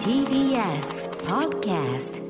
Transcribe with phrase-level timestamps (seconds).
[0.00, 0.88] TBS
[1.28, 2.24] Podcast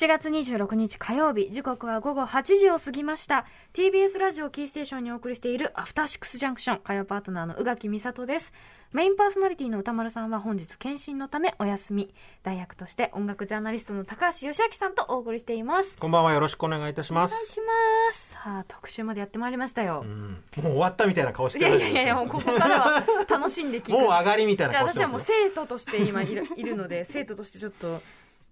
[0.00, 3.44] 7月26日火曜日時刻は午後8時を過ぎました。
[3.74, 8.50] TBS ラジオキーステーションにお送りしているアフターシックスジャンクション火曜パートナーの宇垣美里です。
[8.94, 12.14] メインパーソナリティの歌丸さんは本日検診のためお休み。
[12.42, 15.94] 大役として音楽ジャーナリストの高橋義明さんとお送りしています。
[16.00, 17.32] こんばんはよろしくお願いいたします。
[17.32, 17.64] お願いしま
[18.14, 18.30] す。
[18.30, 20.30] さあ特集までやってまいりましたよ、うん、
[20.62, 23.92] もう終わったみたいな顔していやいやいやいやもうここからは楽しんで聞く。
[23.92, 25.36] もう上がりみたいな顔してますよ。
[25.36, 28.00] 私はもう生徒として今いるいるので生徒としてちょっと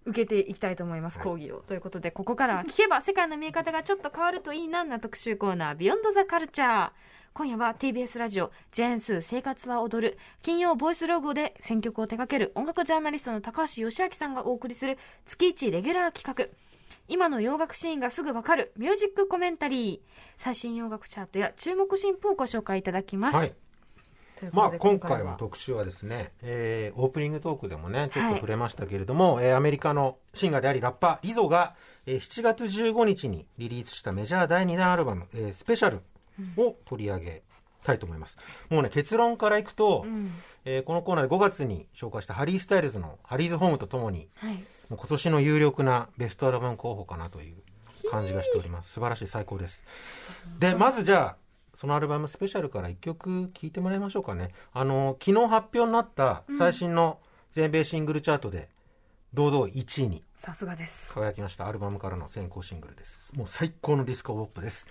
[0.09, 1.63] 受けていきたいと思います、講義を。
[1.67, 6.91] ということで、ここからは聞けば世界の見え方がちょっと変わるといいなな特集コーナー、ビヨンドザカルチャー。
[7.35, 16.53] 今夜は TBS ラジオ、ジェーンスー生活は踊る、金曜ボイスログで選曲を手掛ける音楽ジャーナリストの高橋義明さんがお送りする月1レギュラー企画。
[17.07, 20.01] 今の洋楽シーンがすぐわかるミュージックコメンタリー。
[20.37, 23.37] 最新洋楽チャートや注目新譜をご紹介いただきます。
[23.37, 23.55] はい。
[24.53, 31.75] まあ今回は特集はですね、えーオープニングトークでもね、ちょっと触れましたけれども、えーアメリカのシンガーでありラッパー、リゾが、
[32.07, 36.01] えー7月15日にリリースしたメジャー第2弾アルバム、えースペシャル
[36.57, 37.43] を取り上げ
[37.85, 38.37] たいと思います。
[38.71, 40.33] もうね、結論からいくと、うん。
[40.65, 44.55] えーこのコーナーで5月に紹介したハリー・スタイルズのハリーズ・ホームとともに、はい。
[44.89, 47.57] もう今年の有力なベストアルバム候補かなという
[48.11, 48.93] 感じがしております。
[48.93, 49.85] 素晴らしい、最高です。
[50.59, 51.37] で、まずじゃあ、
[51.79, 54.51] そのアルバム Special から一曲聴いてもらいましょうかね。
[54.73, 58.69] あの、昨日発表になった最新の全米シングルチャートで、
[59.33, 61.15] 堂々1位にさすがです。
[61.15, 63.33] 輝きましたアルバムからの先行シングルです。
[63.37, 64.89] もう最高のディスコポップです。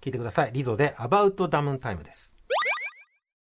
[0.00, 0.52] 聴いてください。
[0.52, 2.36] Lizzo で About Damn Time です。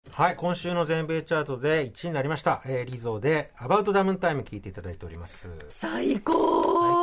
[0.10, 2.64] はい、今週の全米チャートで1位になりました。
[2.66, 5.48] えーリゾで About Damn Time 聴いていただいております。
[5.70, 6.34] 最最高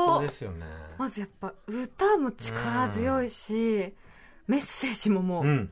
[0.09, 0.67] 高ですよね。
[0.99, 3.95] まずやっぱ歌も力強いし、
[4.49, 5.71] メッセージももう、うん。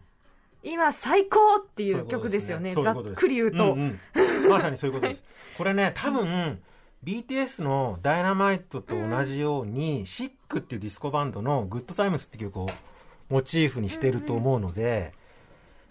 [0.63, 2.75] 今最高っていそう曲ですよね。
[2.75, 3.75] ざっくり言うと。
[3.75, 4.01] んん
[4.49, 5.25] まさにそういうことです。
[5.57, 6.61] これね、多分、
[7.05, 12.69] BTS のダイナマイトと同じように、シックっていうディスコバンドのグッドタイムスって曲を
[13.29, 15.13] モチーフにしてると思うので、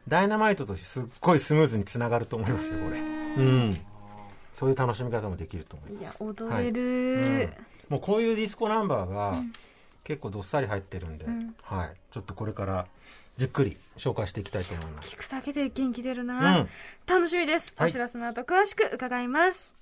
[0.07, 2.99] ダイナマイトとすっごいスムーズにつながると思いますよ、これ。
[2.99, 3.77] うん。
[4.53, 6.23] そういう楽しみ方もできると思いいや、ます。
[6.23, 7.53] 踊れうんる。
[7.89, 9.41] もうこういうディスコナンバーが
[10.05, 11.89] 結構どっさり入ってるんで、んはい。
[12.11, 12.85] ちょっとこれから
[13.37, 15.09] じっくり紹介していきたいと思います。
[15.09, 16.69] 聞くだけで元気出るな、うん
[17.07, 17.73] 楽しみです。
[17.75, 19.73] はいお知らせの後詳しく伺います。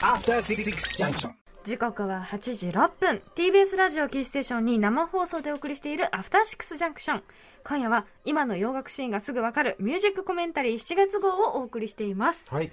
[0.00, 1.32] After Six Junction.
[1.66, 7.22] 時刻は8時6分 TBS ラジオキーステーションに生放送でお送りしているアフターシックスジャンクション
[7.64, 12.70] 今夜は今の洋楽シーンがすぐわかるミュージックコメンタリー7月号をお送りしていますはい。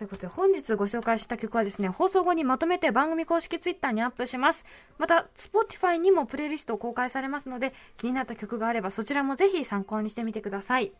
[0.00, 4.64] ということで本日ご紹介した曲はですね放送後にまとめて番組公式ツイッターにアップします。
[4.96, 10.92] また Spotify にもプレイリストを公開されますので気になった曲があればそちらもぜひ参考にしてみてください。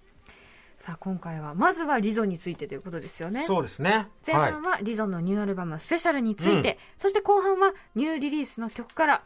[0.76, 3.44] さあ今回はまずはリゾについてということですよね。
[3.46, 4.08] そうですね。
[4.26, 9.22] 前半はリゾのニューアルバムスペシャルについて、そして後半はニューリリースの曲から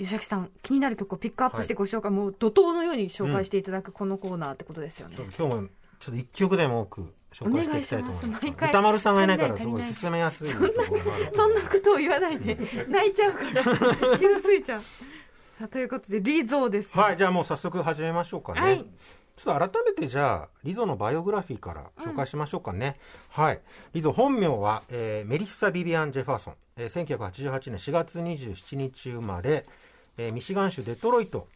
[0.00, 5.68] 吉崎さん気になる曲をピックアップしてご紹介、もう怒涛のように紹介していただくこのコーナーってことですよね、ちょっと今日も
[6.00, 8.46] ちょっと一曲でも多く紹介していきたいと思います。
[8.46, 10.72] 歌丸さんがいないからすごい進めやすいところ
[11.04, 12.56] もあるそんなことを言わないで
[12.88, 13.62] 泣いちゃうから
[14.18, 18.60] 傷ついちゃうということでリゾですよはい、じゃあもう早速始めましょうかね。
[18.60, 18.86] はい
[19.36, 22.98] ちょっと改めてじゃあ、リゾのバイオグラフィーから紹介しましょうかね。
[23.28, 23.60] はい。
[23.92, 26.54] リゾ本名は、えーメリッサ・ビビアン・ジェファーソン。
[26.78, 29.66] えー1988年4月27日生まれ、
[30.16, 31.48] えーミシガン州デトロイト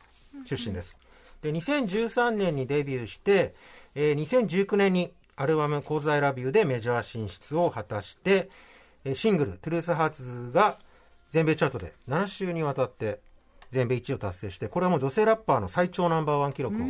[0.44, 0.98] 出身です。
[1.40, 3.54] で、2013年にデビューして、
[3.94, 8.50] えー2019年にアルバム、 Cuz I Love You でメジャー進出を果たして、
[9.06, 10.76] えーシングル、 Truth Hurts が
[11.30, 13.20] 全米チャートで7週にわたって
[13.70, 16.80] 全米1位を達成して、これはもう女性ラッパーの最長ナンバーワン記録を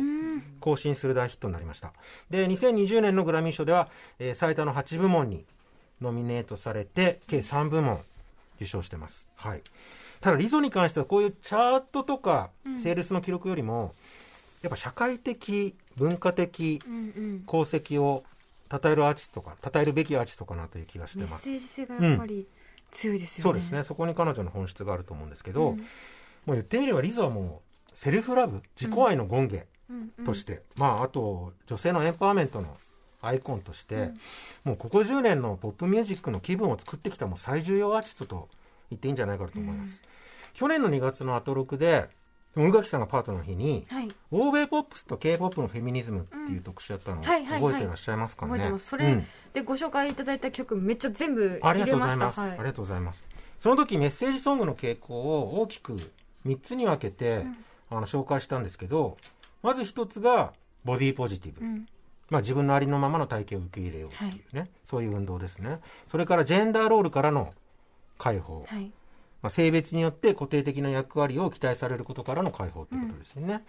[0.59, 1.93] 更新する大ヒットになりました。
[2.29, 3.87] で、2020年のグラミー賞では、
[4.19, 5.45] えー最多の8部門に
[6.01, 8.01] ノミネートされて、計3部門
[8.57, 9.31] 受賞してます。
[9.37, 9.61] はい。
[10.19, 12.49] ただ、リゾに関してはこういうチャートとか、
[12.83, 13.95] セールスの記録よりも、
[14.61, 18.23] やっぱ社会的、文化的うんうん功績を
[18.71, 21.45] 称えるアーティストか、称えるべきアーティストかなという気がしてメッます。
[21.45, 22.47] セージ性がやっぱり
[22.91, 23.83] 強いですよね、そうですね。
[23.83, 25.77] そこに彼女の本質があると思うんですけど、も
[26.47, 32.77] う言ってみればリゾはもう、セルフラブ、自己愛の権下うんうんとして、まあ、あと、女性のエンパワーメントの
[33.21, 34.11] アイコンとして、
[34.63, 38.49] もうここ10年のポップミュージックの気分を作ってきたもう最重要アーティストと
[38.89, 40.01] 言っていいんじゃないかと思います。
[40.53, 42.09] 去年の2月のアトロクで、
[42.55, 44.09] 宇垣さんがパートの日に、はい。
[44.31, 47.71] 欧米ポップスと K-POP のフェミニズムっていう特集やったのをはいはいはい。
[47.71, 48.51] 覚えてらっしゃいますかね？
[48.51, 48.87] 覚えてます。
[48.87, 49.27] それ、うん。
[49.53, 52.39] でご紹介いただいた曲めっちゃ全部ありがとうございます。
[52.39, 52.49] はい。
[52.49, 53.27] ありがとうございます。
[53.59, 55.97] その時メッセージソングの傾向を大きく
[56.45, 57.45] 3つに分けて、
[57.89, 59.17] あの紹介したんですけど、
[59.61, 61.85] まず一つがボディポジティブ、うん。
[62.29, 65.79] まあ、自分のありのままの体型を受け入れようっていうね、そういう運動ですね。
[66.07, 67.53] それからジェンダーロールからの
[68.17, 68.91] 解放、はい
[69.41, 73.63] まあ、性別によって固定的な役割を期待されることからの解放ということですよね、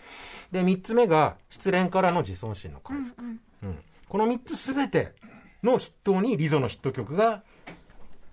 [0.50, 3.28] で3つ目が失恋からの自尊心の回復、うん
[3.62, 3.68] うん。
[3.68, 3.78] うん。
[4.08, 5.14] この3つすべて
[5.62, 7.42] の筆頭にリゾのヒット曲が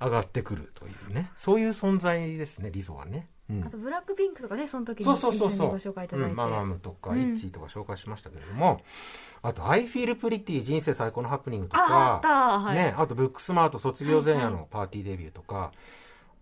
[0.01, 1.31] 上がってくるというね。
[1.35, 3.63] そういう存在ですねリゾはね、うん。
[3.63, 5.57] あとブラックピンクとかねその時にそう一緒にそうそう。
[5.57, 7.19] そうご紹介いただいて、うんママムとか、うん。
[7.19, 8.81] イッチーとか紹介しましたけれども。
[9.41, 12.29] あと「I feel pretty 人生最高のハプニング」とああかった。
[12.59, 15.71] はい、ね、あとブックスマート卒業前夜のパーティーデビューとか、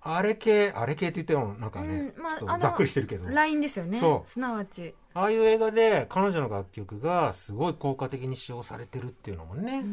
[0.02, 3.28] あれ系あれ系って言ってもなんかね、うんまあちょっとざっくりしてるけど。
[3.30, 4.00] ラインですよね。
[4.00, 4.30] そう。
[4.30, 4.94] すなわち。
[5.14, 9.86] ああいう映画で彼女の楽曲がすごい効果的に使用されてるっていうのもね、ううん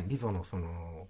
[0.00, 1.06] んリゾのその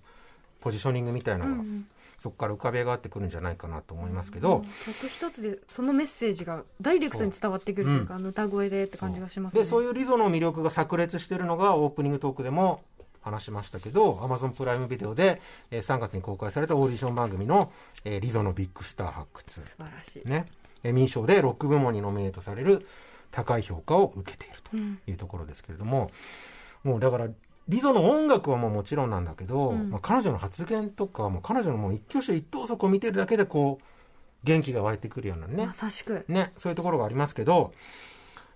[0.60, 1.86] ポジショニングみたいなのが、うん
[2.18, 9.60] そこから浮かび上がってくるんじゃないかなと思いますけど、曲一つでそのメッセージがダイレクトに伝わってくるというか、あの歌声でって感じがしますね。
[9.60, 12.80] でそういうリゾの魅力が炸裂してるのがオープニングトークでも
[13.26, 15.40] 話しましたけど Amazon プライムビデオで、
[15.72, 17.72] えー3月に公開されたオーディション番組の、
[18.04, 19.60] えーリゾのビッグスター発掘。
[19.60, 20.46] 素晴らしい、ね、
[20.84, 22.86] エミー賞でロック部門にノミネートされる
[23.32, 24.96] 高い評価を受けているうん。
[25.04, 26.10] というところですけれども、
[26.84, 27.28] もうだから
[27.68, 29.90] リゾの音楽はもうもちろんなんだけど、うん。
[29.90, 33.84] まあ、彼女の発言とかもう彼女のもう一挙手一投足を見てるだけでこう
[34.44, 35.66] 元気が湧いてくるようなね。
[35.66, 36.24] まさしく。
[36.28, 36.52] ね。
[36.56, 37.72] そういうところがありますけど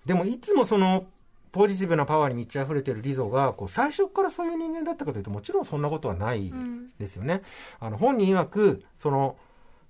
[0.05, 1.05] でもいつもその
[1.51, 7.41] ポジティブなパワーに満ち溢れてるリゾがこう最初からそういう人間だったかというともちろんそんなことはないうんですよね。
[7.79, 9.37] あの本人曰くその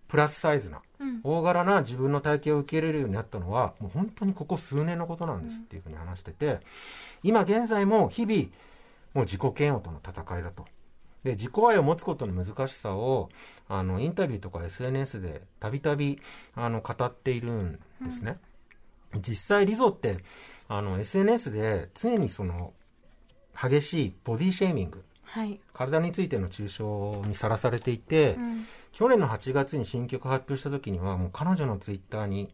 [0.08, 6.60] プラスサイズなうん大柄な自分の体型を受け入れるようになったのはもう本当にここ数年のことなんですっていうふうに話してて
[7.24, 8.50] 今現在も日々
[9.14, 10.66] もう自己嫌悪との戦いだと。
[11.24, 13.30] で自己愛を持つことの難しさを
[13.70, 16.20] あのインタビューとか SNS でたびたび
[16.56, 18.40] あの語っているんですね。
[19.20, 20.18] 実際リゾって
[20.74, 22.72] あの SNS で常にその
[23.62, 28.66] 激しいボディシェーミングはい、体についての抽象にさらされていて、うん。
[28.92, 32.54] 去年の8月に新曲発表した時にはもう彼女のツイッターに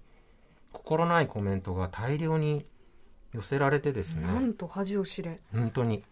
[0.72, 2.68] 心ないコメントが大量に
[3.34, 4.28] 寄せられてですね。
[4.28, 5.40] なんと恥を知れ。
[5.52, 6.04] 本当に。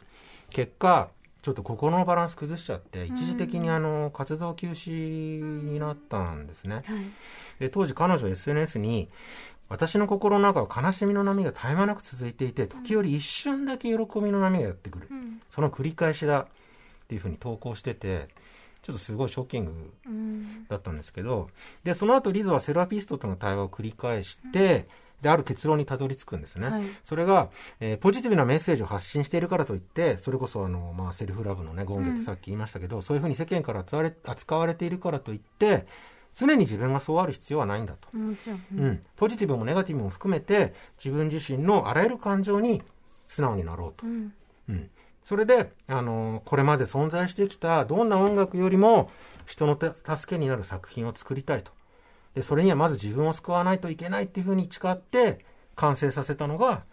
[0.49, 1.09] 結果
[1.43, 6.77] ちょっと心のバランス崩しちゃって一時的にあの活動休止になったんですね。
[6.77, 6.85] はい。
[7.59, 9.09] で当時彼女 SNS に
[9.67, 15.07] 私の心の中は悲しみの波が絶え間なく続いていて時折一瞬だけ喜びの波がやってくる。
[15.09, 15.41] うん。
[15.49, 16.47] その繰り返しだっ
[17.07, 18.29] ていうふうに投稿してて
[18.83, 20.65] ちょっとすごいショッキングうん。
[20.67, 21.49] だったんですけど
[21.83, 24.87] でその後リゾはセラピストとの対話を繰り返して、
[25.21, 26.83] である結論にたどり着くんですね、はい。
[27.01, 35.87] それが、えーポジティブなメッセージを発信しているからといってそれこそあの、まあ、セルフラブのね権限ってさっき言いましたけど、そういうふうに世間から扱われ扱われているからといって
[36.35, 40.73] 常に自分がそうある必要はないんだと、うんポジティブもネガティブも含めて
[41.03, 42.81] 自分自身のあらゆる感情に
[43.29, 44.05] 素直になろうと。
[44.05, 44.33] うん。
[44.67, 44.89] うん、
[45.23, 49.09] それで、あのこれまで存在してきたどんな音楽よりも
[49.45, 51.71] 人のた助けになる作品を作りたいと。
[52.33, 55.45] でそれにはまず自分を救わないといけないっていうふうに誓って
[55.75, 56.83] 完成させたのが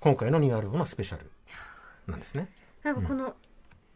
[0.00, 1.30] 今回のニューアルバムのスペシャル
[2.08, 2.48] なんですね。
[2.82, 3.34] なんかこの、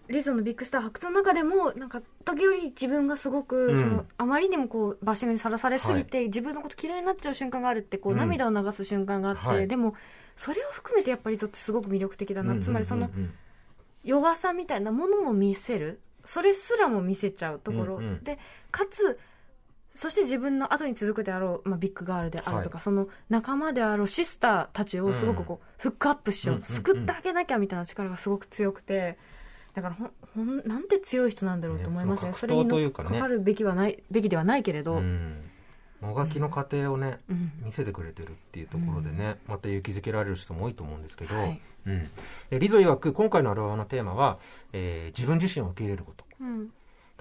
[0.09, 3.81] リゾのビッグスター発掘の中でもなんか時折自分がすごく、うん。
[3.81, 8.19] そのあまりにもこうバッシングにさらされすぎて、自分のこと嫌いになっちゃう瞬間があるってこう、うん。
[8.19, 9.69] 涙を流す瞬間があって、はい。
[9.69, 9.95] でも
[10.37, 13.11] それを含めてやっぱりリゾってすごく魅力的だな、つまりその
[14.03, 16.01] 弱さみたいなものも見せる。
[16.25, 18.39] それすらも見せちゃうところ、うんうんで
[18.71, 19.19] かつ
[19.95, 22.83] そして自分の後に続くであろう、まあ、ビッグガールであるとか、はい。
[22.83, 29.19] その仲間であろうシスターたちをすごくこう、フックアップしよう、救ってあげなきゃみたいな力がすごく強くて
[29.75, 32.29] だからほんほんなんて強い人なんだろうと思いますね。
[32.29, 33.11] ねそれにというかね。
[33.11, 35.51] かかるべきはないべきではないけれど、うん。
[36.01, 37.53] もがきの過程をね、うん。
[37.65, 41.61] 見せてくれてるっていうところでね、また勇気づけられる人も多いと思うんですけど、はい。
[41.87, 42.11] うん、
[42.51, 44.39] でリゾ曰く今回のアルバムのテーマは、
[44.73, 46.25] えー自分自身を受け入れること。
[46.41, 46.71] うん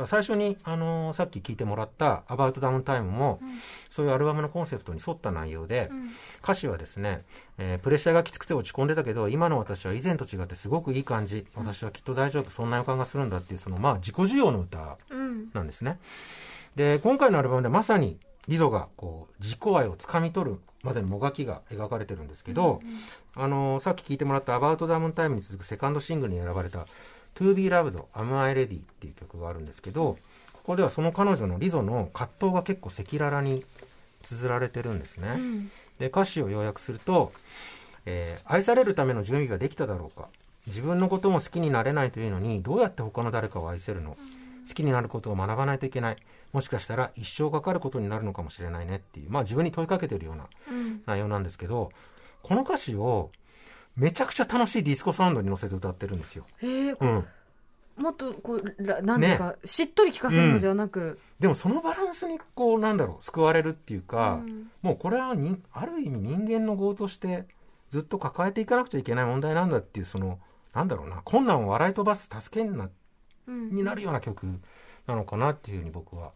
[0.08, 3.50] 最初に、あのーさっき聞いてもらった「About Downtime」も、うん。
[3.92, 6.12] そういうアルバムのコンセプトに沿った内容で、うん。
[6.44, 7.24] 歌詞はですね、
[7.58, 11.46] えープレッシャーがきつくて落ち込んでたけど今の私は以前と違ってすごくいい感じ。
[11.56, 15.50] 私はきっと大丈夫そんな予感がするんだっていうそのまあ自己需要の歌うん。
[15.54, 16.00] なんですね。
[16.76, 22.82] で今回のアルバムでまさにリゾがこう自己愛をつかみ取るまでのもがきが描かれてるんですけど、
[23.38, 26.86] あのさっき聞いてもらった「About Downtime」に続くセカンドシングルに選ばれた
[27.36, 30.18] 「To Be Loved Am I Ready」っていう曲があるんですけど
[30.54, 33.66] ここではその彼女のリゾの葛藤が結構赤裸々に
[34.22, 35.72] 綴られてるんですね、うん。
[36.00, 37.34] で歌詞を要約すると、
[38.06, 40.30] えー愛されるための準備ができただろうか。
[40.66, 44.16] 自分のことも好きになれないというのにどうやって他の誰かを愛せるの？
[44.66, 46.18] 好きになることを学ばないといけない。
[46.54, 51.04] もしかしたら一生かかることになるのかもしれないねっていうまあ自分に問いかけてるようなうん。
[51.06, 51.92] 内容なんですけど
[52.44, 53.30] この歌詞を
[53.96, 56.46] めちゃくちゃ楽しいディスコサウンドに乗せて歌ってるんですよ。
[56.62, 57.26] えーうん。
[58.04, 67.46] もっとこうらなんていうか、しっとり聞かせるのではなく、でもそのバランスにこうなんだろう救われるっていうか、うんもうこれはにある意味人間の業として
[67.90, 70.40] ずっと抱えていかなくちゃいけない問題なんだっていうその
[70.74, 72.90] なんだろうな困難を笑い飛ばす助けにな
[73.48, 74.48] うんになるような曲
[75.06, 76.32] なのかなっていうふうに僕は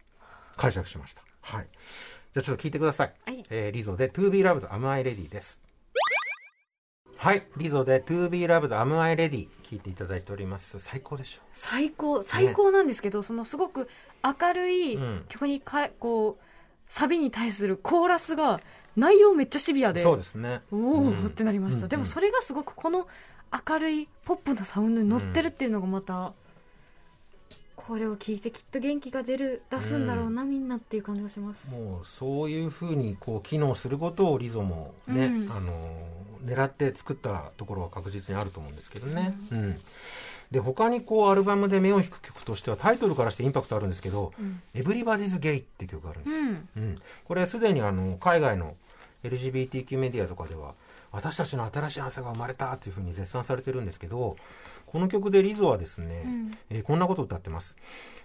[0.56, 1.22] 解釈しました。
[1.40, 1.68] はい。
[2.34, 3.14] じゃあちょっと聞いてください。
[3.24, 5.28] はいえーリゾで To Be Loved Am I Ready?
[5.28, 5.60] です。
[7.18, 7.48] はい。
[7.56, 9.48] リゾで To Be Loved Am I Ready?
[9.64, 10.78] 聞いていただいております。
[10.78, 11.40] 最高でしょ。
[11.50, 13.88] 最高最高なんですけど、そのすごく
[14.22, 16.44] 明るいうん曲にかこう
[16.88, 18.60] サビに対するコーラスが
[18.94, 20.60] 内容めっちゃシビアでそうですね。
[20.70, 23.08] おお、うんってなりました、うんでもそれがすごくこの
[23.68, 26.34] 明るいポップなサウンドに乗ってるっていうのがまた、
[27.88, 31.70] これを聞いてきっと元気が出る出すんだろうな、みんなっていう感じがします。
[31.70, 35.50] もうそういうふうにこう機能することをリゾもね、うん。
[35.50, 35.72] あの
[36.44, 39.34] 狙って作ったところは確実にあると思うんですけどね。
[39.50, 39.80] うん。
[40.50, 46.42] で他にこうアルバムで目を引く曲としてはタイトルからしてインパクトあるんですけどうん「Everybody's Gay」っていう曲があるんですよ。
[46.42, 46.48] うん。
[46.76, 48.76] うん、これすでにあの海外の
[49.24, 50.74] LGBTQ メディアとかでは
[51.10, 54.36] 私たちの新しいアンサーが生まれたっていうふうに絶賛されてるんですけど
[54.90, 56.58] この曲でリゾはですね、うん。
[56.70, 57.76] えーこんなことを歌ってます、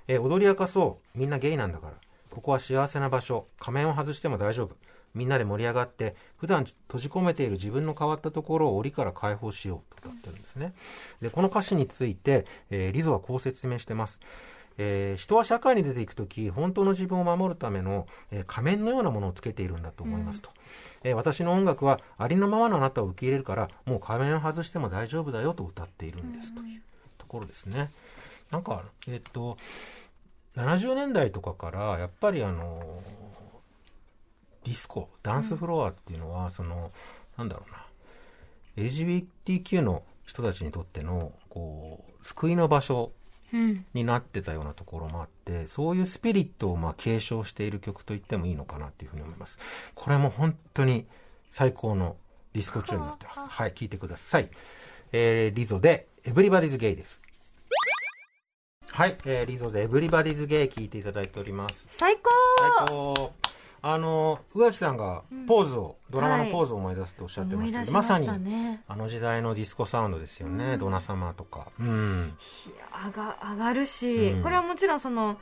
[0.08, 1.17] えー踊り明かそう。
[1.17, 1.93] みんなゲイなんだから。
[2.29, 3.46] ここは幸せな場所。
[3.60, 4.75] 仮面を外しても大丈夫。
[5.13, 10.01] みんなで盛り上がって普段閉じ込めている自分の変わったところを檻から解放しよう。
[10.01, 10.74] と歌ってるんですね。
[11.22, 14.20] でこの歌詞について、えーリゾはこう説明してます
[14.77, 20.50] えー人は社会に出ていくとき、本当の自分を守るための、えー仮面のようなものをつけているんだと思いますと、
[21.03, 26.62] えー私の音楽はありのままのあなたを受け入れるから、もう仮面を外しても大丈夫だよと歌っているんですと。
[26.62, 26.82] いう
[27.18, 27.89] ところですね。
[28.51, 29.58] なんか、えっと、
[30.56, 33.01] 70年代とかから、やっぱりあの、
[34.63, 36.92] ディスコ、ダンスフロアっていうのは、その、
[37.38, 37.86] なんだろうな、
[38.77, 43.23] LGBTQ の人たちにとっての、こう、救いの場所うん
[43.94, 49.60] になってたようなところもあって、そういうスピリットをまあ継承している曲と言ってもいいのかなっていうふうに思います。
[49.94, 51.06] これも本当に
[51.50, 52.18] 最高の
[52.54, 53.50] ディスコチューンになってます。
[53.50, 54.50] はい、聞いてください。
[55.12, 57.22] えー、リゾで Everybody's Gay です。
[58.90, 61.88] はい、えー、リゾで Everybody's Gay 聞いていただいております。
[61.92, 62.30] 最高
[62.60, 63.43] 最高。
[63.86, 68.30] あの、宇垣さんがポーズを、ドラマのポーズを思い出すとおっしゃってましたけど、思いまさに
[68.88, 71.68] あの時代のディスコサウンドですよね、ドナ様とか。
[71.78, 72.34] うん。
[73.06, 74.42] 上が上がるし、うん。
[74.42, 75.38] これはもちろんその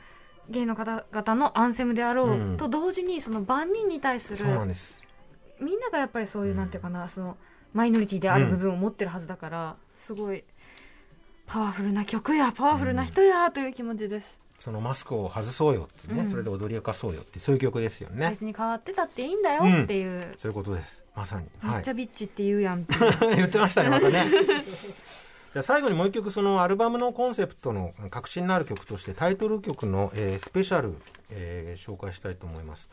[0.50, 2.56] ゲイの方々のアンセムであろう、うん。
[2.56, 5.00] と同時にその万人に対すそうなんるです。
[5.60, 6.56] みんながやっぱりそういう、うん。
[6.56, 7.36] なんていうかなその
[7.72, 10.42] マイノリティである部分を持ってるはずだから、すごい
[11.46, 16.30] パワフルな曲やパワフルな人やという気持ちです、そのマスクを外そうよってね、うん。
[16.30, 18.30] それで踊り明かそうよってそういう曲ですよね。
[18.30, 21.02] 別に変わってたっていいんだよっていう、そういうことです。
[21.16, 21.80] まさに、めはい。
[21.80, 22.94] っちゃビッチって言うやんって
[23.36, 24.24] 言ってましたねまたね。
[25.52, 30.94] じゃあ最後にもう一曲そのアルバムのコンセプトの核心のある曲としてタイトル曲の、えースペシャル、
[31.30, 32.88] えー紹介したいと思います。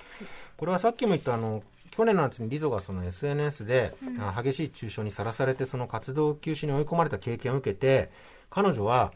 [0.57, 8.09] これはさっきも言ったあの去年の夏にリゾがその SNS で、あ激しい中傷にさらされてその活動休止に追い込まれた経験を受けて
[8.49, 9.13] 彼女は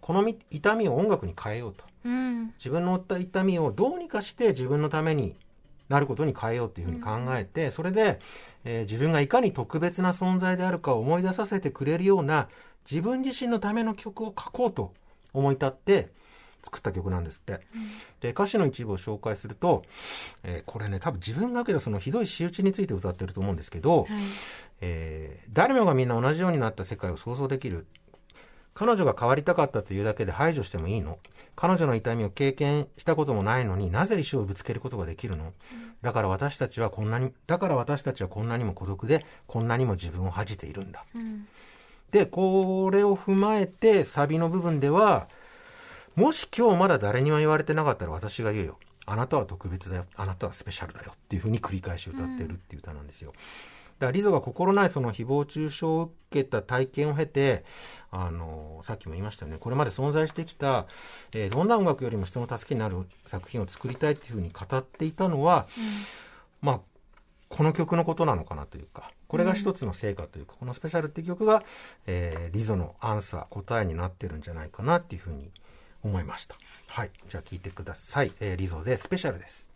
[0.00, 1.84] このみ痛みを音楽に変えようと。
[2.04, 2.46] うん。
[2.58, 5.36] 自分の負った痛みをどうにかして自分のために
[5.88, 8.20] なることに変えようっていうふうに考えて、それで、
[8.64, 12.48] えー自分がいかに特別な存在であるかを思い出させてくれるような
[12.90, 14.92] 自分自身のための曲を書こうと
[15.32, 16.08] 思い立って
[16.62, 17.60] 作った曲なんですって。
[18.20, 19.84] で、歌詞の一部を紹介すると、
[20.42, 24.08] えーこれね、多分自分が受けたそのひどい仕打ちについて歌ってると思うんですけど、はい。
[24.80, 27.86] えー誰もがみんな同じようになった世界を想像できる。
[28.78, 31.18] 彼女が変わりたかったというだけで排除してもいいの？
[31.56, 35.52] 彼女の痛みを経験したこともないのになぜ石をぶつけることができるの？
[36.00, 41.04] だから私たちはこんなに、だから私たちはこんなにも孤独で、こんなにも自分を恥じているんだ。
[41.12, 41.48] うん
[42.12, 45.28] で、これを踏まえて、サビの部分では、
[46.14, 48.78] もし今日まだ誰にも言われてなかったら私が言うよ。
[49.04, 50.06] あなたは特別だよ。
[50.16, 51.12] あなたはスペシャルだよ。
[51.14, 53.32] っていうふうに繰り返し歌ってるっていう歌なんですよ。
[53.32, 53.42] だか
[54.06, 57.64] らリゾが心ないその誹謗中傷を受けた体験を経て、
[58.10, 59.58] あの、さっきも言いましたよね。
[59.58, 60.86] これまで存在してきた、
[61.32, 65.66] えーどんな音楽よりも人の助けになる作品を作りたいっていうふうに語っていたのは、
[66.60, 66.80] まあ、
[67.48, 71.62] この曲のことなのかなというか、これが一つの成果というか、このスペシャルっていう曲が、
[72.06, 75.50] えーリゾのアンサー、答えになってるんじゃないかなっていうふうに
[76.02, 76.56] 思いました。
[76.86, 77.10] はい。
[77.28, 78.32] じゃあ聴いてください。
[78.40, 79.70] えーリゾでスペシャルです。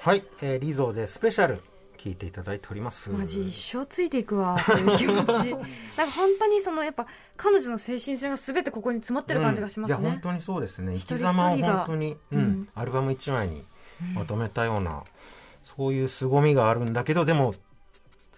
[0.00, 0.24] はい。
[0.42, 1.62] えーリゾでスペシャル、
[2.04, 3.08] 聴いていただいております。
[3.08, 5.26] マジ一生ついていくわっていう気持ち。
[5.32, 7.06] なんか本当にそのやっぱ
[7.38, 10.00] 彼女の精神性が全てここに詰まってる感じがしますうん。
[10.02, 10.98] いや、ね本、当にそうですね。
[10.98, 12.68] 生き様を本当に、うん、うん。
[12.74, 13.64] アルバム一枚に
[14.14, 15.02] まとめたような、
[15.62, 17.54] そういう凄みがあるんだけど、でも、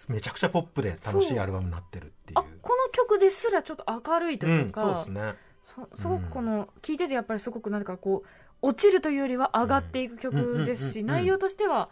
[0.07, 2.39] めちゃくちゃポップで楽しいアルバムになってるっていう。
[2.39, 5.35] あこの曲ですらちょっと明るいというか、うん、そうですね。
[5.65, 8.27] そすごくこの聴いててやっぱりすごくなんかこう
[8.61, 11.89] 落ちるというよりは上がっていく曲ですしうん内容としては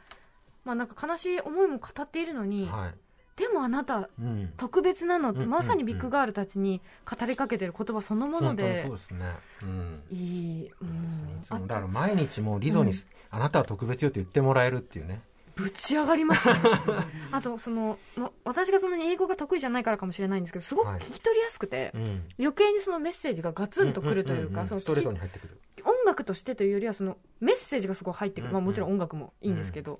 [0.65, 2.95] まあなんか悲しい思いも語っているのに、はい。
[3.35, 4.53] でもあなたうん。
[4.57, 8.83] 特別なのってうんまさにビッグガールたちに語りかけてる言葉そのもので。
[8.83, 9.25] そうですね。
[9.63, 10.03] うん。
[10.09, 12.97] いい、うん、つもあだから毎日もうリゾに、うん。
[13.31, 15.21] あなたは特別よって言ってもらえるっていうね。
[15.55, 16.55] ぶち上がりますね。
[17.31, 20.99] あとその、ま、私がそんなに英語が得意じゃないからかもしれないんですけどすごくはい。
[20.99, 22.23] 聞き取りやすくて、うん。
[22.39, 25.59] 余計にそのメッセージがガツンとくるというか、ストレートに入ってくる。
[25.83, 29.99] 音楽としてというよりはそのメッセージがすごい入ってくる、まあ、もちろん音楽もいいんですけど、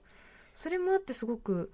[0.62, 1.72] それもあってすごく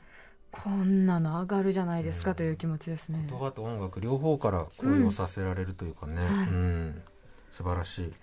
[0.52, 6.28] こんなの上がるじゃないですかという気持ちですね、言葉と音楽両方から高揚させられるというかね、はい。
[6.48, 7.02] うん。
[7.52, 8.14] 素晴らしい。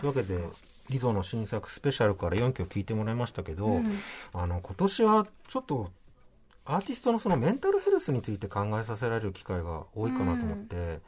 [0.00, 0.42] というわけで
[0.90, 3.98] リゾの新作スペシャルから4曲聴いてもらいましたけど、うん。
[4.34, 5.90] あの今年はちょっと
[6.64, 11.00] アーティストのそのメンタルヘルスについて考えさせられる機会が多いかなと思って、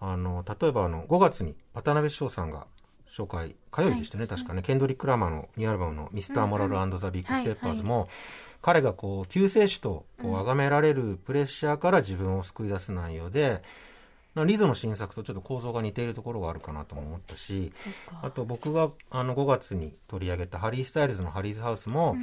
[0.00, 2.66] あの例えばあの5月に渡辺翔さんが
[3.12, 4.62] 紹介火曜日でしたね、確かね。
[4.62, 8.08] ケンドリック・ラマーのニューアルバムの「ミスター・モラルザ・ビッグ・ステッパーズ」も
[8.62, 13.62] 彼がこう救世主とこう崇められるプレッシャーから自分を救い出す内容で、
[14.34, 17.72] まあリゾの新作とちょっと構造が似ているところがあるかなとも思ったし、
[18.22, 22.16] あと僕があの5月に取り上げたハリー・スタイルズのハリーズハウスも、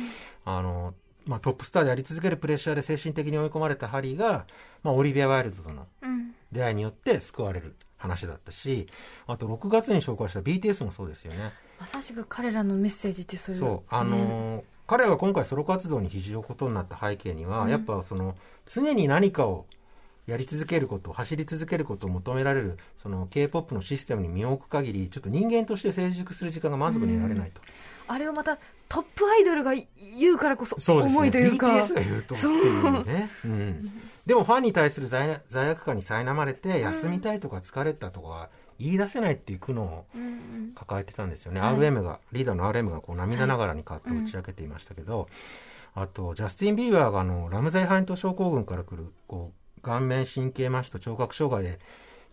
[0.44, 4.48] あのまあ、トップスターであり続けるプレッシャーで精神的に追い込まれたハリーが、
[4.82, 6.34] まあ、オリビア・ワイルドとのうん。
[6.52, 8.88] 出会いによって救われる話だったし
[9.28, 11.52] あと6月に紹介した BTS もそうですよね。
[11.80, 19.68] まさしく彼らのメッセージってそういうそうあのねー彼が今回ソロ活動に肘をことになった背景には、うんやっぱその常に何かを
[20.30, 27.62] やり続けること走り続けることを求められるその K-POP のシステムに身を置く限りちょっと人間として成熟する時間が満足に得られないと、
[28.08, 28.58] あれをまた
[28.88, 31.18] トップアイドルが言うからこそそうですね。
[31.18, 31.68] 重いというか。
[31.68, 33.48] BTS が言うとっていうね、う。
[33.48, 33.92] ん、
[34.26, 40.72] でもファンに対する罪罪悪感に苛まれて休みたいとか疲れたとか言い出せないっていう苦悩をうんうん。
[40.76, 45.28] 抱えてたんですよね、はい RM がリーダーの RM がこう涙ながらに葛藤を打ち明けていましたけど、
[45.94, 51.80] あとジャスティン・ビーバーがあのラムゼイ・ハント症候群から来るこう顔面神経麻痺と聴覚障害で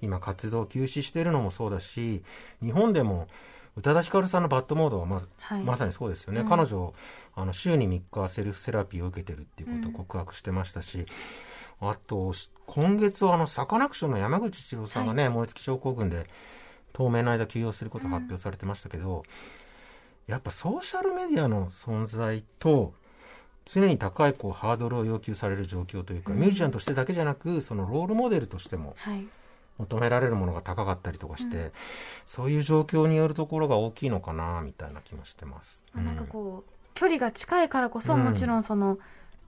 [0.03, 2.23] 今活動を休止しているのもそうだし
[2.63, 3.29] 日本でも
[3.77, 5.63] 宇多田ヒカルさんの Bad Mode はまず、はい。
[5.63, 6.49] まさにそうですよね、うん。
[6.49, 6.95] 彼女
[7.35, 11.07] あの週に3日セルフセラピーを受けてるっていうことを告白してましたし、
[11.81, 12.33] あと
[12.67, 16.27] 今月はあのサカナクションの山口一郎さんがね、燃え尽き症候群で
[16.95, 19.25] 当面の間休養することが発表されてましたけど、
[20.27, 22.95] やっぱソーシャルメディアの存在と
[23.67, 26.39] 常に高いこうハードルを要求される状況というか、うん。
[26.39, 29.27] ミュージシャンとしてだけじゃなくそのロールモデルとしてもはい。
[29.79, 31.73] 求められるものが高かったりとかして、うん。
[32.25, 35.85] そういう状況によるところが大きいのかなみたいな気もしてます。
[35.95, 38.25] なんかこう距離が近いからこそうん。
[38.25, 38.99] もちろんその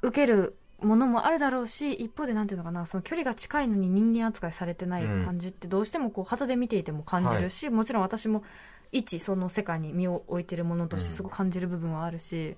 [0.02, 8.44] 受けるものもあるだろうし一方でなんていうのかなその距離が近いのに人間扱いされてない感じってどうしてもこう旗で見ていても感じるし、もちろん私も
[8.92, 12.56] 一その世界に身を置いてるものとしてすごく感じる部分はあるし、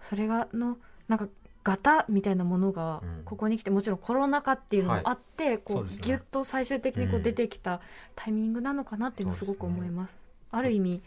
[0.00, 1.28] それがのなんか
[1.62, 3.24] ガタみたいなものがうん。
[3.24, 6.00] ここに来てもちろんコロナ禍っていうのもあって、こそうですね。
[6.02, 7.22] うギュッと最終的にこううん。
[7.22, 7.80] 出てきた
[8.16, 10.16] タイミングなのかなっていうのはすごく思います。
[10.50, 11.02] ある意味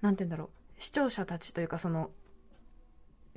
[0.00, 2.10] なんて言うんだろう視聴者たちというかその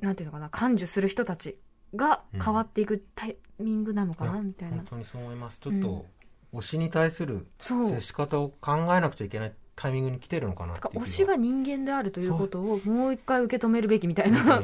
[0.00, 1.58] なんていうのかな感受する人たち
[1.94, 4.76] が変わっていくタイミングなのかな、いやみたいな。
[4.76, 5.58] 本当にそう思います。
[5.58, 6.06] ちょっと、
[6.54, 14.62] 推しに対する接し方を考えなくちゃいけないタイミングに来てるのかなっていう気推しは人間であるということをもう一回受け止めるべきみたいな。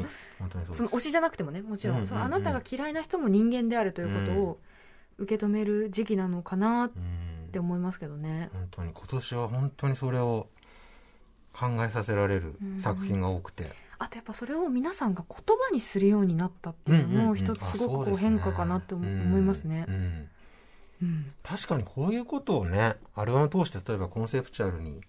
[0.73, 4.59] その推しじゃなくてもねもちろん,、うんうんうんそのあなたが嫌いな人も人間であるということを
[5.17, 10.47] 受け止める時期なのかなっうんて思いますけどね、本当に今年は本当にそれを
[11.53, 17.27] 考えさせられる作品が多くて、あとやっぱそれを皆さんが言葉にするようになったっていうのうんうんうん。
[17.29, 19.85] も一つすごくこう変化かなって思思いますね。
[19.87, 20.29] うん
[21.01, 21.07] うん。
[21.07, 25.01] うん確かにこういうことをねアルバムを通して例えばコンセプチュアルに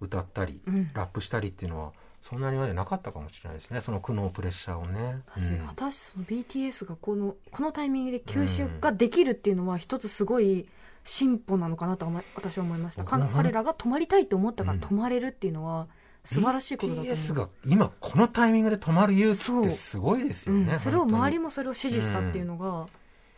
[0.00, 0.90] 歌ったり、うん。
[0.94, 3.80] ラップしたりっていうのはそんなにまでなかったかもしれないですね。
[3.80, 5.66] その苦悩プレッシャーをね、私、うん。
[5.66, 10.68] 果たしてその BTS がこのこのタイミングで休止ができるっていうのは一つすごい
[11.04, 13.04] 進歩なのかなと私は思いました。
[13.04, 14.82] 彼らが止まりたいと思ったからうん。
[14.82, 15.88] 止まれるっていうのは
[16.24, 22.86] 素晴らしいことだと思う、BTS が今このタイミングで止まる勇気ってすごいですよね、うん、それを周りももそれを支持したっていうのが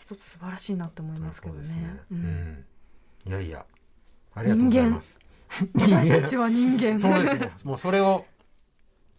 [0.05, 1.67] 一つ素晴らしいなって思いますけどね。
[1.67, 2.21] ね、ううん。
[2.21, 2.65] ん。
[3.27, 3.65] いやいや
[4.35, 5.19] ありがとうございます。
[5.75, 7.01] 私たちは人間。
[7.01, 8.27] そうですねもうそれを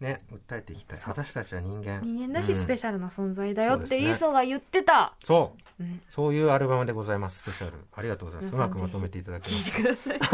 [0.00, 0.98] ね訴えていきたい。
[1.04, 2.02] 私たちは人間。
[2.02, 2.60] 人間だしうん。
[2.60, 5.82] スペシャルな存在だよってイーソが言ってた、そう。
[5.82, 7.72] うん、そういうアルバムでございますスペシャル。
[7.92, 8.54] ありがとうございます。
[8.54, 10.18] うまくまとめていただきま聞いしてください。
[10.20, 10.28] さ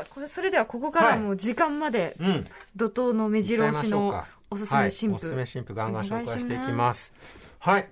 [0.00, 2.46] あこれそれではここからもう時間までうん。
[2.76, 7.12] 怒涛の目白押しのおすすめ新はい、おすす婦、め新婦ガンガン紹介していきます。
[7.58, 7.88] はい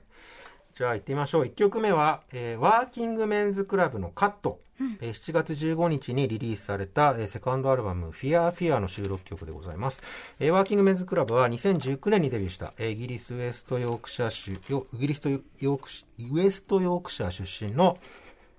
[0.77, 1.45] じゃあ行ってみましょう。
[1.45, 4.61] 1曲目は、えーワーキングメンズクラブのカット。
[5.01, 10.03] えー7月15日にリリースされた、えーセカンドアルバム、フィアーフィアの収録曲でございます。
[10.39, 17.99] えーワーキングメンズクラブは2019年にデビューした、えーイギリスウエストヨークシャ州、よイギリスとヨークシウエストヨークシャ出身の、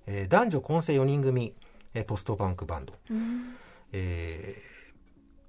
[0.06, 1.54] えー男女混成4人組、
[1.94, 2.94] えーポストパンクバンド。
[3.92, 4.67] えー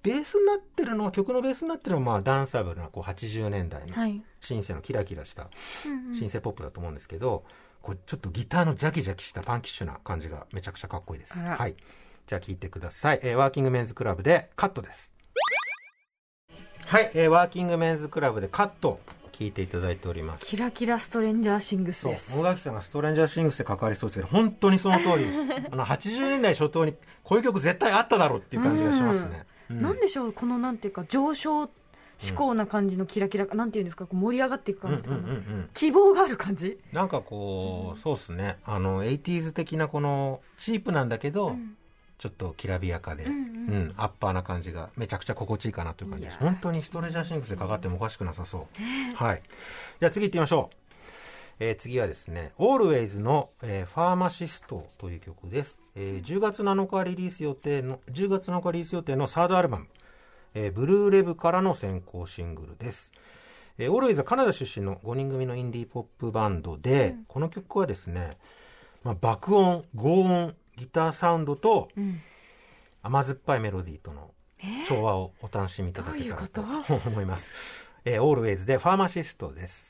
[0.01, 5.49] ベースになってるのは、曲のベースになってるのは、まあ、ダンサブルな、こう、80年代のはいシンセのキラキラした
[6.13, 7.43] シンセポップだと思うんですけど、
[7.81, 11.38] こうちょっとギターのジャキジャキしたパンキッシュな感じがめちゃくちゃかっこいいです。
[11.39, 11.75] はい。
[12.27, 13.19] じゃあ聴いてください。
[13.23, 15.13] えーワーキングメンズクラブでカットです。
[16.85, 18.99] はい、えーワーキングメンズクラブでカット
[19.31, 20.45] 聴いていただいております。
[20.45, 25.38] キラキラストレンジャーシングスそうです大垣さんがストレンジャーシングスで関わりそうですけど本当にその通りです
[25.71, 31.69] あの80年代初頭にこういう曲絶対あっただろうっていう感じがしますね、うんなんでしょうこのなんていうか上昇
[32.17, 35.69] 志向な感じのキラキラ、なんていうんですか盛り上がっていくうん感じとかな、うんうんうん。
[35.73, 36.77] 希望がある感じ？
[36.91, 38.58] なんかこう、そうですね。
[38.65, 41.75] あの 80s 的なこのチープなんだけど、ん。
[42.17, 43.93] ちょっときらびやかで、うんうん。
[43.95, 46.38] アッパーな感じがめちゃくちゃ心地いいかなという感じです。
[46.39, 49.41] 本当にストレンジャーシングスでかかってもおかしくなさそう、はい。
[50.01, 50.75] じゃあ次行ってみましょう
[51.60, 55.82] えー次はですね、Always の、えーファーマシストという曲です。
[55.95, 59.88] えー10月7日リリース予定の、10月7日リリース予定のサードアルバム、
[60.54, 63.12] えーブルーレブからの先行シングルです。
[63.78, 68.38] えー、Always はカナダ出身の5人組のインディーポップバンドで、この曲はですね、
[69.04, 72.19] まあ、爆音、轟音、ギターサウンドとうん
[73.02, 74.32] 甘酸っぱいメロディーとの
[74.86, 76.62] 調和をお楽しみいただけたらと
[77.08, 77.50] 思います。
[78.04, 79.88] えー、Always でファーマシストです。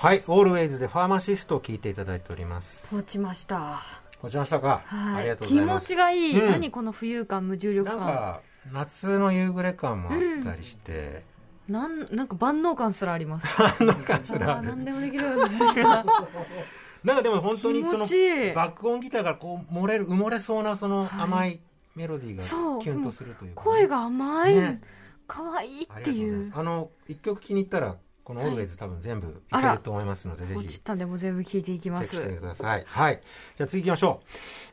[0.00, 2.88] はい、Always でファーマシストを聞いていただいております。
[2.90, 3.82] 落ちました。
[4.22, 5.20] 落ちましたか、はい。
[5.20, 5.86] ありがとうござい気持ます。
[5.88, 6.50] ちがいい、うん。
[6.52, 7.98] 何この浮遊感無重力感。
[7.98, 8.40] なんか、
[8.72, 11.22] 夏の夕暮れ感もあったりして、
[11.68, 13.84] なんなんか万能感すらあります。
[13.84, 16.02] なんかすあらー何でもできるみたいな
[17.04, 18.06] なんかでも本当にその
[18.54, 21.22] 爆音ギターからこう漏れる埋もれそうなそのはい。
[21.24, 21.60] 甘い
[21.94, 24.80] メロディーがキュンとするというかね、声が甘い、ね。
[25.26, 26.50] 可愛いっていう。
[26.56, 27.96] あの一曲気に入ったら
[28.30, 32.84] このはい Always 多分全部いけると思いますので、ぜひ落ちたんでも全部聞いていきまチェックしてすください。
[32.86, 33.20] はい。
[33.56, 34.26] じゃあ次行きましょう。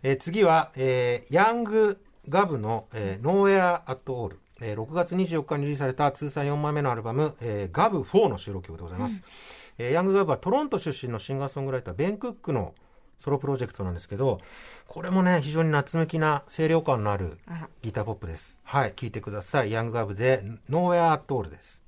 [0.04, 4.36] えー次は、えーヤングガブの、えー、Nowhere at All。
[4.62, 9.24] えー6月24日にリリースされた通算4枚目のアルバム、えー、ガブ4の収録曲でございます。
[9.80, 12.76] えーヤングガブはトロント出身のシンガーソングライター、ベン・クックの
[13.18, 14.40] ソロプロジェクトなんですけど、
[14.88, 17.40] これもね、非常に夏向きな清涼感のある
[17.82, 18.60] ギターポップです。
[18.64, 19.72] はい、聴いてください。
[19.72, 21.82] ヤングガブで Nowhere at All です。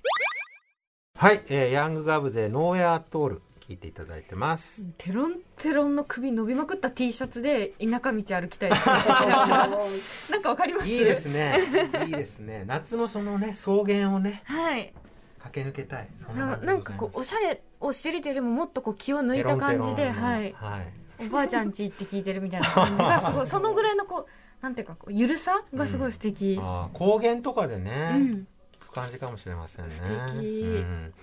[1.21, 3.41] はい、えーヤングガブで Nowhere at All 聴
[3.73, 4.85] いていただいてます。
[4.97, 8.69] テロンテロンの首伸びまくった T シャツで田舎道歩きたい
[10.31, 10.87] なんかわかります？
[10.87, 11.59] いいですね。
[12.07, 12.63] いいですね。
[12.65, 14.93] 夏のそのね、草原をね、はい
[15.39, 16.07] 駆け抜けたい。
[16.17, 21.25] そでも感じでなんかこうおしゃれをしてるというよりももっとこう気を抜いた感じで、はい、はい。
[21.27, 28.45] おばあちゃん家行って聞いてるみたいな感じがすごいそのぐらいのこうなんていうかこうゆるさがすごい素敵、あー高原とかでね、うん聞
[28.89, 29.95] く感じかもしれませんね。
[30.01, 31.13] うん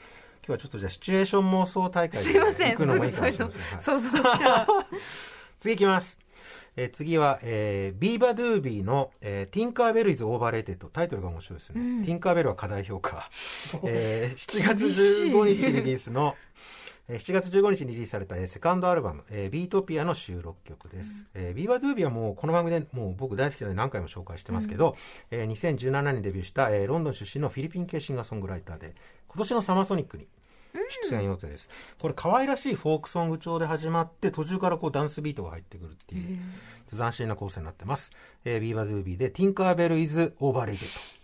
[0.46, 3.62] 今日はちょっとじゃあシチュエーション妄想大会すで行くのもいいかもしれません。
[3.62, 4.12] はいそうそう
[5.59, 6.18] 次いきます。
[6.76, 10.88] えー次は、えー、ビーバドゥービーの、えー、 Tinkerbell Is Overrated。
[10.88, 11.81] タイトルが面白いですね。
[11.81, 13.29] うんティンカーベルは過大評価。
[13.83, 15.02] えー、7月厳しい
[15.33, 16.46] 15日リリースの、えー
[17.09, 21.29] 7月15日にリリースされた、えーセカンドアルバム、えービートピアの収録曲です。
[21.35, 24.97] えービーバドゥービーはもうこの番組でもう僕大好きなので何回も紹介してますけど、
[25.31, 28.97] えー2017年にデビューした、えーロンドン出身のフィリピン系シンガーソングライターで、
[29.29, 30.27] 今年のサマーソニックに
[31.09, 31.69] 出演予定です。
[32.01, 36.38] これ可愛らしいフォークソング調で始まって、途中からこうダンスビートが入ってくるっていう、
[36.90, 38.11] 斬新な構成になってます。
[38.45, 41.15] えービーバドゥービーで、 Tinkerbell Is Overrated。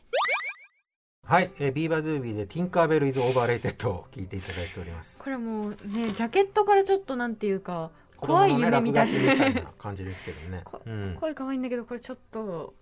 [1.33, 5.19] はい、えービーバドゥービーで、 Tinkerbell Is Overrated を聞いていただいております。
[5.19, 10.83] これもうねジャケットからちょっとなんていうかこう怖い夢みたいな落書きみたいな感じですけどねこ。
[10.85, 11.17] うん。
[11.19, 12.75] 声可愛いんだけどこれちょっと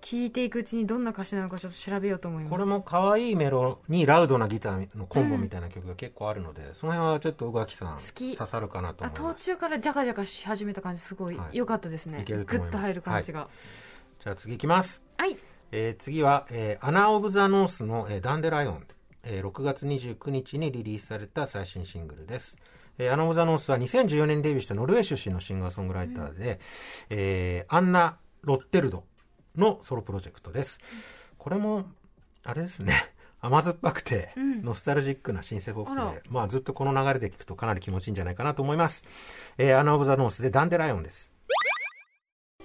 [0.00, 9.44] 聞いていくうちにどんな歌詞なのかちょっと調べようと思いますこれも可愛いメロにラウドなギターのコンボみたいな曲が結構あるので、その辺はちょっと宇垣さんき刺さるかなと思います。
[9.44, 13.48] 中からジャカジャカし始めた感じすごいはい良かったですね、いけると思いますグッと入る感じが
[14.18, 15.04] じゃあ次行きます。
[15.18, 15.36] はい、
[15.72, 18.86] えー次は、えーアナ・オブ・ザ・ノースの、えー Dandelion、
[19.24, 22.58] えー6月29日にリリースされた最新シングルです。
[22.98, 26.60] えーアナ・オブ・ザ・ノースは2014年にデビューしたノルウェー出身のシンガーソングライターで、
[27.10, 29.04] えーアンナ・ロッテルド
[29.56, 30.78] のソロプロジェクトです。
[31.38, 31.86] これも、
[32.44, 32.94] あれですね、
[33.40, 39.06] 甘酸っぱくて、うんノスタルジックなシンセポあらップで、まあずっとこの流れで聞くとかなり気持ちいいんじゃないかなと思います。
[39.56, 41.32] えーアナ・オブ・ザ・ノースで Dandelion です。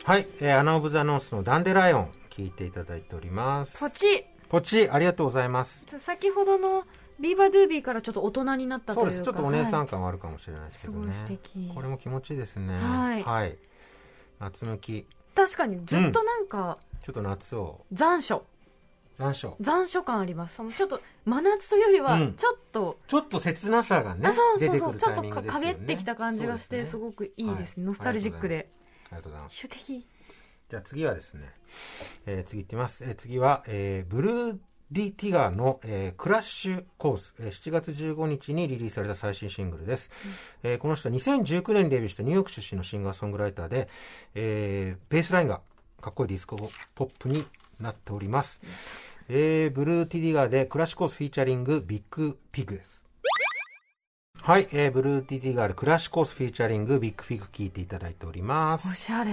[0.03, 3.79] はい、えーアナ・オブ・ザ・ノースの Dandelion 聞いていただいております。
[3.79, 4.25] ポチ。
[4.47, 5.87] ポチ、ありがとうございます。
[5.99, 6.85] 先ほどの
[7.19, 9.11] ビーバードゥービーからちょっと大人になったといううか。
[9.11, 9.25] そです。
[9.25, 11.71] ちょっとお姉さはいん感はあるかもしれないですけどね、すごい素敵。
[11.73, 12.77] これも気持ちいいですね。
[12.77, 13.57] はい。
[14.39, 15.07] 夏向き。
[15.33, 17.85] 確かにずっとなんかちょっと夏を。
[17.91, 18.45] 残暑、
[19.17, 19.57] 残暑。
[19.59, 20.57] 残暑感あります。
[20.57, 22.33] そのちょっと真夏というよりはうん。
[22.35, 24.95] ちょっと、ちょっと切なさがねあそうそうそう。
[24.95, 25.51] ちょっとですよね。
[25.51, 27.85] 陰ってきた感じがしてすごくいいですね、はい。
[27.87, 28.69] ノスタルジックで。
[29.09, 29.55] ありがとうございます。
[29.55, 30.05] 主的
[30.69, 31.49] じゃあ次はですね、
[32.25, 34.57] えー次いってみます、えー次は、えーブルー
[34.91, 40.11] ディ・ティガーの、えー Crash Course、えー7月15日にリリースされた最新シングルです、
[40.63, 43.87] えーこの人は2019年にデビューしたニューヨーク出身のシンガーソングライターで、
[44.35, 45.61] えーベースラインが
[46.01, 46.57] かっこいいディスコ
[46.95, 47.45] ポップに
[47.79, 48.59] なっております、
[49.29, 53.05] えーブルーティ・ディガーで Crash Course featuring ビッグピグです。
[54.41, 58.87] はい、えーブルーティ・ディガーで Crash Course featuring ビッグピグ聞いていただいております。
[58.89, 59.31] おしゃれ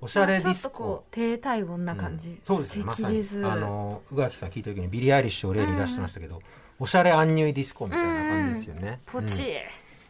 [0.00, 1.04] おしゃれディスコ。
[1.08, 2.38] う低体温な感じ、うん。
[2.42, 2.84] そうですね。
[2.84, 3.24] まさに。
[3.44, 6.40] あの宇垣さん聞いた時にビリー・アイリッシュを例に出してましたけど、
[6.78, 9.42] おしゃれアンニュイディスコみたいな感じですよね、ポチ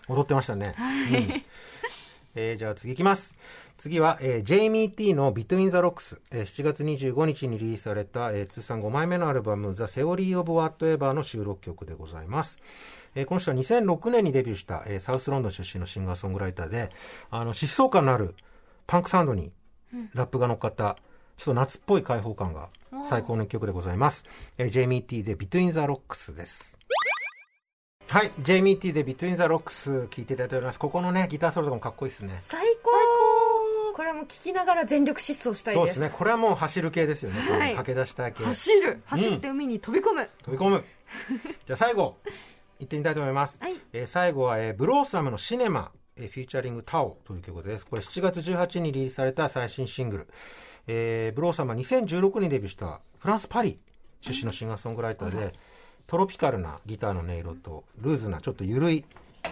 [0.09, 0.16] うん。
[0.16, 1.42] 踊ってましたね、うん。
[2.35, 3.35] えーじゃあ次いきます。
[3.79, 12.59] 次は、えー、ジェイミー・ティーの「Between the Rocks」えー7月25日にリリースされた、えー通算5枚目のアルバム「The Theory of Whatever」の収録曲でございます。
[13.14, 16.90] えーこの人は2006年にデビューした、えーサウスロンドン出身のシンガーソングライターで
[17.31, 18.35] あの疾走感のある
[18.87, 19.53] パンクサウンドに
[20.14, 20.96] ラップが乗っかった
[21.37, 22.68] ちょっと夏っぽい開放感が
[23.05, 24.24] 最高の一曲でございます、
[24.59, 26.79] えー、ジェイミー・ティーで「Between the Rocks」です
[28.09, 30.79] はい、ジェイミー・ティーで Between the Rocks 聴いていただいております。
[30.79, 32.42] ここのね、ギターソロとかもかっこいいですね。
[32.48, 32.90] 最高
[33.94, 36.09] これはもう聞きながら全力疾走したいでそうですすね。
[36.09, 37.40] これはもう走る系ですよね。
[37.40, 38.44] はい駆け出したい系。
[38.44, 40.85] 走る走って海に飛び込む、飛び込む。
[41.66, 42.16] じゃあ最後、
[42.79, 43.59] 行ってみたいと思います。
[43.61, 47.87] はいえー最後は、えーブローサムの Cinema、えー featuring タオという曲です。
[47.87, 50.28] これ7月18日にリリースされた最新シングル。
[50.87, 53.78] えーブローサムは2016年にデビューしたフランス・パリ
[54.20, 55.54] 出身のシンガーソングライターで、
[56.07, 59.04] トロピカルなギターの音色とルーズなちょっと緩い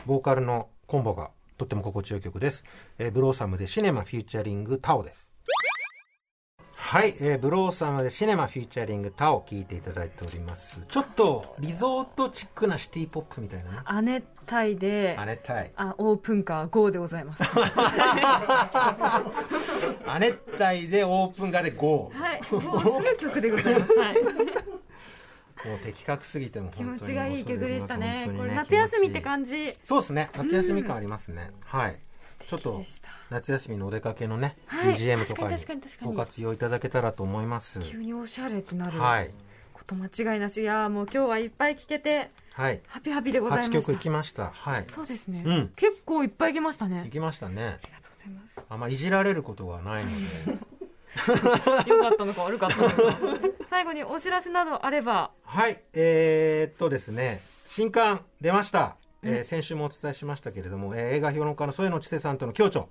[0.06, 2.64] ボーカルのコンボがとっても心地よい曲です。
[2.98, 5.35] えーブローサムで Cinema featuring タオです。
[6.88, 10.80] はい、えーブローサムでシネマフューチャリングタオ聴いていただいております。
[10.86, 13.78] ちょっとリゾートチックなシティポップみたいなね。
[13.84, 15.70] 亜熱帯で亜熱帯。
[15.74, 17.42] あオープンカー GO でございます
[20.06, 22.12] 亜熱帯でオープンガで GO。
[22.14, 29.24] はいもうすぐ曲でございます、はい、もう的確すぎても気持ちがいい曲でしたね本当にこれ夏休みってじ。
[29.24, 30.30] 感じそうですね。
[30.36, 31.50] 夏休み感ありますね。
[31.64, 31.98] はい。
[32.46, 32.84] ちょっと
[33.30, 35.56] 夏休みのお出かけのね、はい BGM とかに
[36.02, 37.80] ご活用いただけたらと思います。
[37.80, 39.34] 急におしゃれってなるはい。
[39.72, 42.80] こと間違いなしいやーもう今日はいっぱい聴けてはい。
[42.86, 44.50] ハピハピでございま8した曲いきました。
[44.54, 44.84] はい。
[44.88, 47.62] そうですね、うん結構いっぱいいけましたねいきましたね。
[47.62, 50.76] ありがとうございますあんまいじられることがないので。
[51.88, 52.94] 良かったのか悪かったのか
[53.70, 58.96] 最後にお知らせなどあればはい、えー、っとですね、新刊出ました。
[59.22, 62.84] えー先週もお伝えしましたけれども、えー映画評論家の添野千世さんとの共著、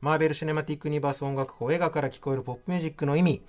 [0.00, 3.42] マーベル・シネマティック・ユニバース音楽校映画から聞こえるポップミュージックの意味、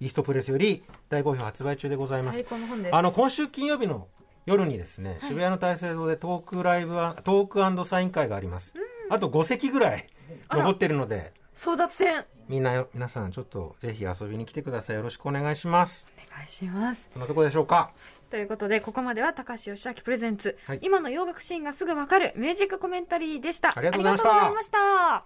[0.00, 2.42] イーストプレスより大好評発売中でございます。
[2.90, 4.08] あの、今週金曜日の
[4.46, 8.72] 夜にですね、渋谷の大聖堂でトークライブは、トークサイン会があります。
[9.10, 10.08] あと5席ぐらい
[10.50, 12.24] 残ってるので、争奪戦。
[12.48, 14.96] みんなよ、皆さんちょっとぜひ遊びに来てください。
[14.96, 16.10] よろしくお願いします。
[16.32, 17.06] お願いします。
[17.12, 17.90] そんなところでしょうか？
[18.30, 20.78] ということでここまでは高橋義明プレゼンツ、はい。
[20.80, 23.76] 今の洋楽シーンがすぐわかるミュージックコメンタリーでした。
[23.76, 25.24] ありがとうございました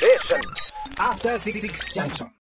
[0.00, 0.40] Listen.
[0.98, 2.32] After six junction.